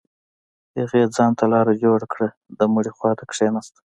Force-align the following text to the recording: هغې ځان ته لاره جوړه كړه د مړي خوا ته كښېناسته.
هغې 0.79 1.01
ځان 1.15 1.31
ته 1.39 1.45
لاره 1.53 1.73
جوړه 1.83 2.05
كړه 2.13 2.27
د 2.57 2.59
مړي 2.73 2.91
خوا 2.97 3.11
ته 3.19 3.23
كښېناسته. 3.29 3.79